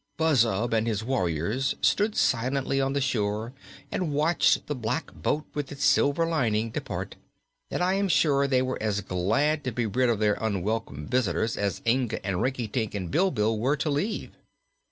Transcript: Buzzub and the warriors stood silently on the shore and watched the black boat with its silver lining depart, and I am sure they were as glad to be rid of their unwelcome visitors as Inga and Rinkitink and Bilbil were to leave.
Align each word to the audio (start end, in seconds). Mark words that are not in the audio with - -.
Buzzub 0.17 0.73
and 0.73 0.87
the 0.87 1.05
warriors 1.05 1.75
stood 1.79 2.15
silently 2.17 2.81
on 2.81 2.93
the 2.93 2.99
shore 3.01 3.53
and 3.91 4.11
watched 4.11 4.65
the 4.65 4.73
black 4.73 5.13
boat 5.13 5.45
with 5.53 5.71
its 5.71 5.85
silver 5.85 6.25
lining 6.25 6.71
depart, 6.71 7.17
and 7.69 7.83
I 7.83 7.93
am 7.93 8.07
sure 8.07 8.47
they 8.47 8.63
were 8.63 8.81
as 8.81 9.01
glad 9.01 9.63
to 9.65 9.71
be 9.71 9.85
rid 9.85 10.09
of 10.09 10.17
their 10.17 10.39
unwelcome 10.41 11.05
visitors 11.05 11.55
as 11.55 11.83
Inga 11.85 12.25
and 12.25 12.41
Rinkitink 12.41 12.95
and 12.95 13.11
Bilbil 13.11 13.59
were 13.59 13.77
to 13.77 13.91
leave. 13.91 14.31